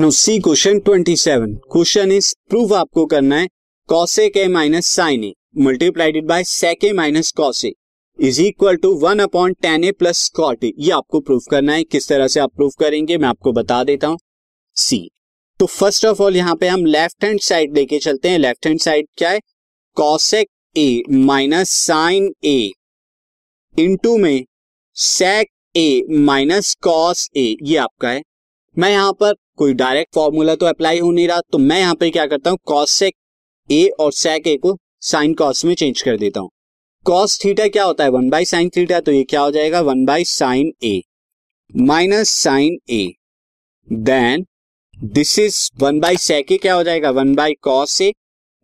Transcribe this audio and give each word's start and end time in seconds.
Now 0.00 0.10
see 0.10 0.38
question 0.38 0.78
twenty 0.80 1.14
seven 1.16 1.52
question 1.72 2.12
is 2.12 2.32
proof 2.48 2.72
आपको 2.72 3.04
करना 3.06 3.36
है 3.36 3.48
cosec 3.88 4.36
A 4.36 4.46
minus 4.48 4.86
sine 4.86 5.24
A 5.24 5.32
multiplied 5.58 6.26
by 6.26 6.44
sec 6.44 6.84
minus 6.96 7.30
cos 7.36 7.64
is 7.64 8.40
equal 8.42 8.76
to 8.76 8.92
one 9.00 9.18
upon 9.18 9.52
ten 9.62 9.84
A 9.84 9.90
plus 9.92 10.28
cot 10.36 10.64
ये 10.64 10.90
आपको 10.90 11.20
proof 11.20 11.44
करना 11.50 11.72
है, 11.72 11.84
किस 11.84 12.08
तरह 12.08 12.28
से 12.28 12.40
आप 12.40 12.52
प्रूफ 12.56 12.74
करेंगे, 12.80 13.18
मैं 13.18 13.28
आपको 13.28 13.52
बता 13.52 13.82
देता 13.84 14.06
हूँ। 14.06 14.18
सी 14.76 15.10
तो 15.60 15.66
फ़र्स्ट 15.66 16.06
ऑफ़ 16.06 16.22
ऑल 16.22 16.36
यहाँ 16.36 16.54
पे 16.56 16.68
हम 16.68 16.84
लेफ़्ट 16.86 17.24
हैंड 17.24 17.40
साइड 17.40 17.76
लेके 17.76 17.98
चलते 17.98 18.28
हैं। 18.28 18.38
लेफ़्ट 18.38 18.66
हैंड 18.66 18.80
साइड 18.80 19.06
क्या 19.18 19.30
है? 19.30 19.40
Cosec 19.96 20.48
A 20.76 21.02
minus 21.10 21.74
sine 21.76 22.32
A 22.44 22.70
into 23.74 24.16
में 24.16 24.44
sec 24.96 25.50
A 25.76 26.02
minus 26.10 26.74
cos 26.82 27.28
A 27.36 27.54
ये 27.62 27.76
आपका 27.78 28.08
है। 28.08 28.22
मैं 28.76 28.90
यहाँ 28.90 29.12
पर 29.12 29.34
कोई 29.60 29.74
डायरेक्ट 29.74 30.14
फॉर्मूला 30.14 30.54
तो 30.54 30.66
अप्लाई 30.66 30.98
हो 30.98 31.10
नहीं 31.10 31.26
रहा 31.28 31.40
तो 31.52 31.58
मैं 31.58 31.78
यहाँ 31.78 31.94
पे 31.94 32.10
क्या 32.10 32.26
करता 32.26 32.50
हूँ 32.50 32.58
कॉस 32.66 33.02
ए 33.02 33.88
और 34.00 34.12
सेक 34.12 34.46
ए 34.46 34.56
को 34.56 34.76
साइन 35.02 35.34
कॉस 35.34 35.64
में 35.64 35.74
चेंज 35.74 36.00
कर 36.02 36.16
देता 36.16 36.40
हूँ। 36.40 36.50
कॉस 37.06 37.38
थीटा 37.44 37.66
क्या 37.68 37.84
होता 37.84 38.04
है? 38.04 38.10
वन 38.10 38.28
बाई 38.30 38.44
साइन 38.44 38.68
थीटा 38.76 39.00
तो 39.00 39.12
ये 39.12 39.22
क्या 39.24 39.40
हो 39.40 39.50
जाएगा? 39.50 39.80
One 39.80 40.04
by 40.04 40.24
sine 40.24 40.72
A 40.84 41.00
minus 41.72 42.30
sine 42.32 42.78
A 42.90 43.06
then 43.88 44.44
this 45.12 45.38
is 45.38 45.58
one 45.80 46.00
by 46.00 46.16
sec 46.16 46.52
क्या 46.62 46.74
हो 46.74 46.82
जाएगा? 46.82 47.10
One 47.10 47.34
by 47.34 47.54
cos 47.62 48.00
A 48.00 48.12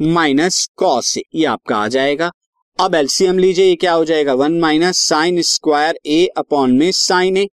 minus 0.00 0.66
cos 0.76 1.16
A 1.18 1.22
ये 1.34 1.44
आपका 1.46 1.76
आ 1.76 1.88
जाएगा। 1.88 2.30
अब 2.78 2.94
एलसीएम 2.94 3.38
लीजिए, 3.38 3.64
ये 3.64 3.74
क्या 3.76 3.92
हो 3.92 4.04
जाएगा? 4.04 4.34
One 4.34 4.58
minus 4.60 4.98
sine 4.98 5.40
square 5.42 5.98
A 6.06 6.26
upon 6.36 6.72
में 6.78 6.90
साइन 6.92 7.36
ए 7.36 7.46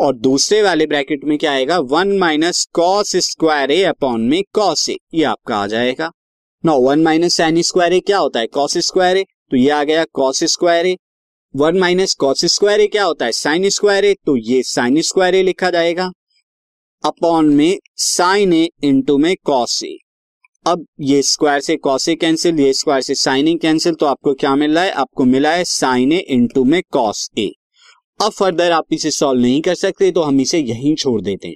और 0.00 0.14
दूसरे 0.16 0.62
वाले 0.62 0.86
ब्रैकेट 0.86 1.24
में 1.24 1.36
क्या 1.38 1.52
आएगा? 1.52 1.78
One 1.78 2.16
minus 2.18 2.64
cos 2.74 3.16
square 3.24 3.70
A 3.70 3.82
upon 3.84 4.20
में 4.20 4.42
कॉस 4.54 4.88
ए। 4.90 4.96
ये 5.14 5.24
आपका 5.24 5.56
आ 5.56 5.66
जाएगा। 5.66 6.10
Now 6.64 6.78
one 6.80 7.02
minus 7.02 7.34
sine 7.34 7.60
square 7.62 7.92
A 7.92 8.00
क्या 8.00 8.18
होता 8.18 8.40
है? 8.40 8.46
Cos 8.46 8.78
square 8.78 9.16
A. 9.16 9.24
तो 9.50 9.56
ये 9.56 9.70
आ 9.70 9.82
गया 9.84 10.04
cos 10.12 10.42
square 10.44 10.86
A. 10.86 10.96
One 11.54 11.78
minus 11.78 12.14
cos 12.14 12.44
square 12.44 12.80
A 12.80 12.86
क्या 12.86 13.04
होता 13.04 13.24
है? 13.24 13.32
Sine 13.32 13.68
square 13.68 14.04
A. 14.04 14.14
तो 14.26 14.36
ये 14.36 14.62
साइन 14.62 15.00
स्क्वायर 15.00 15.34
ए 15.34 15.42
लिखा 15.42 15.70
जाएगा। 15.70 16.10
अपॉन 17.04 17.54
में 17.54 17.78
साइन 17.96 18.52
ए 18.52 18.68
इंटू 18.84 19.18
में 19.18 19.34
कॉस 19.44 19.82
ए। 19.84 19.96
अब 20.66 20.84
ये 21.00 21.22
स्क्वायर 21.22 21.60
से 21.60 21.76
कॉस 21.76 22.08
ए 22.08 22.14
कैंसिल 22.14 22.60
ये 22.60 22.72
स्क्वायर 22.72 23.02
से 23.02 23.14
साइन 23.14 23.48
ए 23.48 23.54
कैंसिल 23.54 23.94
तो 23.94 24.06
आपको 24.06 24.34
क्या 24.34 24.54
मिल 24.56 24.74
रहा 24.74 24.84
है? 24.84 24.90
आपको 24.90 25.24
मिला 25.24 25.52
है 25.52 25.64
साइन 25.64 26.12
ए 26.12 26.18
इंटू 26.18 26.64
में 26.64 26.82
कॉस 26.92 27.28
ए। 27.38 27.50
अब 28.20 28.32
फर्दर 28.32 28.72
आप 28.72 28.92
इसे 28.92 29.10
सॉल्व 29.10 29.40
नहीं 29.40 29.60
कर 29.60 29.74
सकते 29.74 30.10
तो 30.10 30.22
हम 30.22 30.40
इसे 30.40 30.58
यहीं 30.58 30.94
छोड़ 30.94 31.20
देते 31.20 31.48
हैं। 31.48 31.54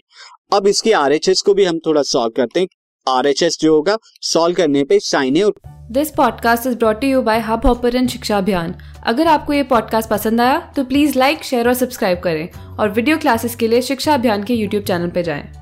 अब 0.52 0.66
इसके 0.66 0.92
आर 0.92 1.18
को 1.44 1.54
भी 1.54 1.64
हम 1.64 1.78
थोड़ा 1.78 2.02
सॉल्व 2.02 2.32
करते 2.36 2.60
हैं। 2.60 2.68
आर 3.06 3.32
जो 3.32 3.74
होगा 3.74 3.96
सॉल्व 4.22 4.56
करने 4.56 4.84
पे 4.84 4.98
sine 5.00 5.36
A 5.36 5.50
this 5.90 6.10
podcast 6.10 6.66
is 6.66 6.76
brought 6.76 7.04
you 7.04 7.20
by 7.22 7.40
Hubhopper 7.66 8.06
Shiksha 8.06 8.38
Abhiyan 8.38 8.74
अगर 9.06 9.26
आपको 9.26 9.52
ये 9.52 9.62
पॉडकास्ट 9.62 10.10
पसंद 10.10 10.40
आया 10.40 10.58
तो 10.76 10.84
प्लीज़ 10.84 11.18
लाइक 11.18 11.44
शेयर 11.44 11.68
और 11.68 11.74
सब्सक्राइब 11.74 12.20
करें 12.20 12.48
और 12.76 12.90
वीडियो 12.90 13.18
क्लासेस 13.18 13.56
के 13.56 13.68
लिए 13.68 13.82
शिक्षा 13.82 14.14
अभियान 14.14 14.44
के 14.44 14.54
यूट्यूब 14.54 14.84
चैनल 14.84 15.10
पर 15.10 15.22
जाएँ। 15.22 15.52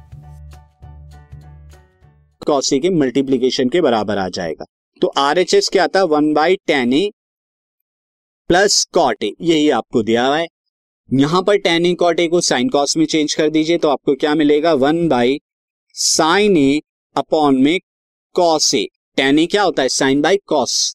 कॉस 2.47 2.71
के 2.73 2.91
मल्टीप्लीकेशन 2.91 3.69
के 3.69 3.81
बराबर 3.81 4.19
आ 4.19 4.29
जाएगा। 4.29 4.65
तो 5.03 5.13
आर 5.19 5.39
एच 5.39 5.55
एस 5.55 5.69
क्या 5.69 5.87
था? 5.87 6.05
One 6.05 6.33
by 6.33 6.57
ten 6.67 6.93
A 6.93 7.11
plus 8.51 8.85
cot 8.95 9.25
A 9.25 9.33
यही 9.41 9.71
आपको 9.71 10.03
दिया 10.03 10.27
हुआ 10.27 10.39
है। 10.39 10.47
यहाँ 11.13 11.43
पर 11.43 11.57
टेन 11.57 11.87
ए 11.87 11.93
कॉट 11.95 12.21
ए 12.21 12.27
को 12.29 12.41
साइन 12.41 12.69
कॉस 12.69 12.97
में 12.97 13.05
चेंज 13.07 13.35
कर 13.35 13.49
दीजिए 13.51 13.79
तो 13.79 13.89
आपको 13.89 14.15
क्या 14.15 14.35
मिलेगा? 14.35 14.73
One 14.75 15.09
by 15.09 15.39
sine 15.95 16.57
A 16.57 16.81
upon 17.17 17.57
में 17.63 17.79
कॉस 18.35 18.75
ए 18.75 18.87
टेन 19.17 19.39
ए 19.39 19.45
क्या 19.47 19.63
होता 19.63 19.83
है? 19.83 19.89
साइन 19.89 20.21
बाई 20.23 20.37
कॉस 20.47 20.95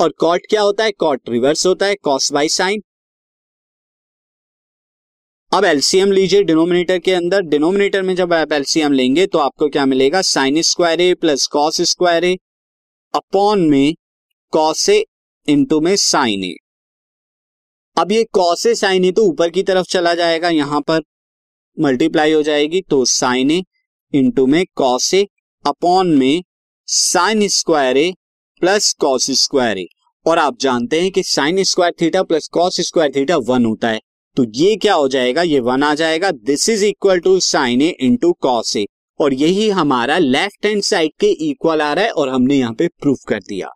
और 0.00 0.12
कॉट 0.18 0.46
क्या 0.50 0.62
होता 0.62 0.84
है? 0.84 0.92
कॉट 0.92 1.28
रिवर्स 1.28 1.66
होता 1.66 1.86
है 1.86 1.94
कॉस 1.94 2.32
बाई 2.32 2.48
साइन 2.48 2.82
अब 5.52 5.64
एलसीएम 5.64 6.12
लीजिए 6.12 6.42
डिनोमिनेटर 6.42 6.98
के 6.98 7.12
अंदर। 7.12 7.42
डिनोमिनेटर 7.42 8.02
में 8.02 8.14
जब 8.16 8.32
आप 8.32 8.52
एलसीएम 8.52 8.92
लेंगे 8.92 9.26
तो 9.26 9.38
आपको 9.38 9.68
क्या 9.68 9.86
मिलेगा? 9.86 10.22
Sine 10.22 10.60
square 10.62 11.00
A 11.00 11.12
plus 11.14 11.46
cos 11.46 11.80
square 11.90 12.24
A 12.24 12.36
upon 13.14 13.68
में 13.70 13.94
कॉस 14.52 14.88
ए 14.88 15.04
इंटू 15.48 15.80
में 15.80 15.94
साइन 15.98 16.44
ए 16.44 16.54
अब 18.00 18.12
ये 18.12 18.22
कॉस 18.32 18.64
ए 18.66 18.74
साइन 18.74 19.04
ए 19.04 19.10
तो 19.12 19.22
ऊपर 19.22 19.50
की 19.50 19.62
तरफ़ 19.62 19.86
चला 19.90 20.12
जाएगा, 20.14 20.48
यहाँ 20.48 20.80
पर 20.80 21.00
मल्टीप्लाई 21.76 22.32
हो 22.32 22.42
जाएगी 22.42 22.80
तो 22.90 23.04
साइन 23.04 23.50
ए 23.50 23.62
इंटू 24.12 24.46
में 24.46 24.64
कॉस 24.76 25.12
ए 25.14 25.26
अपॉन 25.64 26.14
में 26.18 26.42
sine 26.88 27.46
square 27.48 27.96
A 27.96 28.12
plus 28.62 28.92
cos 29.00 29.30
square 29.40 29.78
A 29.78 29.86
और 30.26 30.38
आप 30.38 30.56
जानते 30.60 31.00
हैं 31.00 31.10
कि 31.10 31.22
sine 31.22 31.62
square 31.64 31.92
theta 32.00 32.22
plus 32.22 32.48
cos 32.52 32.80
square 32.80 33.12
theta 33.16 33.36
one 33.48 33.64
होता 33.64 33.88
है। 33.88 34.00
तो 34.36 34.44
ये 34.54 34.76
क्या 34.76 34.94
हो 34.94 35.08
जाएगा? 35.08 35.42
ये 35.42 35.60
वन 35.60 35.82
आ 35.82 35.94
जाएगा। 35.94 36.30
This 36.30 36.68
is 36.68 36.84
equal 36.84 37.20
to 37.20 37.38
sine 37.40 37.82
A 37.82 37.88
into 38.00 38.32
cos 38.42 38.76
A 38.76 38.86
और 39.20 39.34
यही 39.34 39.68
हमारा 39.70 40.18
लेफ़्ट 40.18 40.66
हैंड 40.66 40.82
साइड 40.82 41.12
के 41.20 41.30
इक्वल 41.48 41.82
आ 41.82 41.92
रहा 41.92 42.04
है 42.04 42.10
और 42.12 42.28
हमने 42.28 42.58
यहाँ 42.58 42.74
पे 42.74 42.88
प्रूफ 42.90 43.24
कर 43.28 43.40
दिया। 43.40 43.68